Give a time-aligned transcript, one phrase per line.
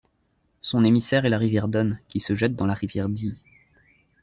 [0.61, 3.39] Son émissaire est la rivière Don, qui se jette dans la rivière Dee.